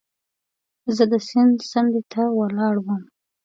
زه 0.95 1.03
د 1.11 1.13
سیند 1.27 1.55
څنډې 1.69 2.01
ته 2.11 2.21
ولاړ 2.37 2.75
وم. 2.85 3.01